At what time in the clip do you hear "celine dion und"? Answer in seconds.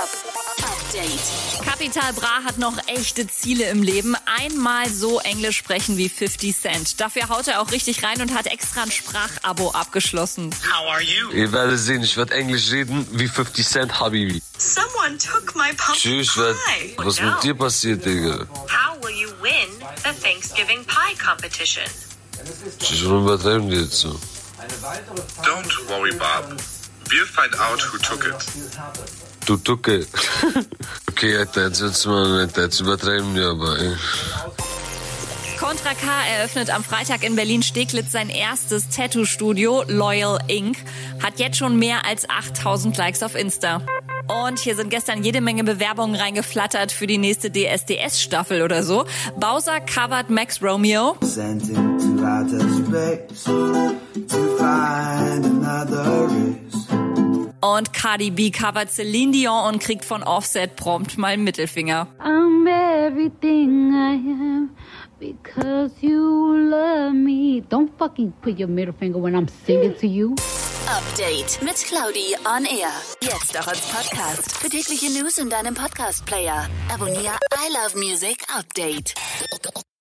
58.90-59.80